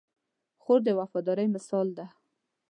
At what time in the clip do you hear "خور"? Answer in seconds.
0.61-0.79